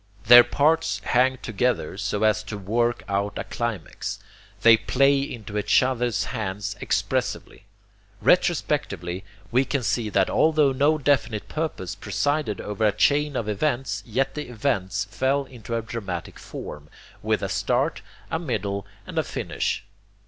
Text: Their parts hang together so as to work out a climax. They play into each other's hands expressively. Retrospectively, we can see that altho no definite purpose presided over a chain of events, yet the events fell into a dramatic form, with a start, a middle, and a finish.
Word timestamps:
Their 0.25 0.43
parts 0.43 0.99
hang 1.03 1.37
together 1.43 1.95
so 1.95 2.23
as 2.23 2.41
to 2.45 2.57
work 2.57 3.03
out 3.07 3.37
a 3.37 3.43
climax. 3.43 4.17
They 4.63 4.75
play 4.75 5.19
into 5.19 5.59
each 5.59 5.83
other's 5.83 6.23
hands 6.33 6.75
expressively. 6.81 7.65
Retrospectively, 8.19 9.23
we 9.51 9.63
can 9.63 9.83
see 9.83 10.09
that 10.09 10.27
altho 10.27 10.73
no 10.73 10.97
definite 10.97 11.47
purpose 11.47 11.93
presided 11.93 12.59
over 12.59 12.87
a 12.87 12.91
chain 12.91 13.35
of 13.35 13.47
events, 13.47 14.01
yet 14.03 14.33
the 14.33 14.49
events 14.49 15.05
fell 15.11 15.45
into 15.45 15.75
a 15.75 15.83
dramatic 15.83 16.39
form, 16.39 16.89
with 17.21 17.43
a 17.43 17.47
start, 17.49 18.01
a 18.31 18.39
middle, 18.39 18.87
and 19.05 19.19
a 19.19 19.23
finish. 19.23 19.83